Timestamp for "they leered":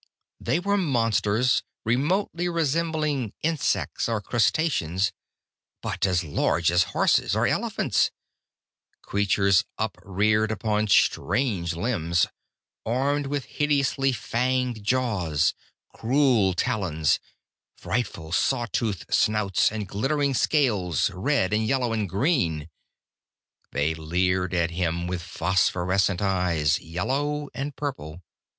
23.71-24.55